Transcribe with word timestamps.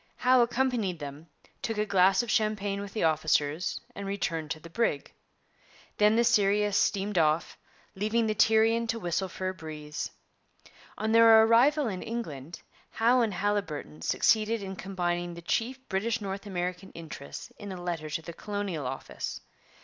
Howe 0.15 0.41
accompanied 0.41 0.97
them, 0.97 1.27
took 1.61 1.77
a 1.77 1.85
glass 1.85 2.23
of 2.23 2.31
champagne 2.31 2.81
with 2.81 2.91
the 2.93 3.03
officers, 3.03 3.81
and 3.93 4.07
returned 4.07 4.49
to 4.49 4.59
the 4.59 4.67
brig. 4.67 5.13
Then 5.97 6.15
the 6.15 6.23
Sirius 6.23 6.75
steamed 6.75 7.19
off, 7.19 7.55
leaving 7.93 8.25
the 8.25 8.33
Tyrian 8.33 8.87
to 8.87 8.99
whistle 8.99 9.29
for 9.29 9.49
a 9.49 9.53
breeze. 9.53 10.09
On 10.97 11.11
their 11.11 11.43
arrival 11.43 11.87
in 11.87 12.01
England, 12.01 12.63
Howe 12.89 13.21
and 13.21 13.35
Haliburton 13.35 14.01
succeeded 14.01 14.63
in 14.63 14.75
combining 14.75 15.35
the 15.35 15.41
chief 15.43 15.77
British 15.87 16.19
North 16.19 16.47
American 16.47 16.91
interests 16.93 17.51
in 17.59 17.71
a 17.71 17.79
letter 17.79 18.09
to 18.09 18.23
the 18.23 18.33
Colonial 18.33 18.87
Office. 18.87 19.39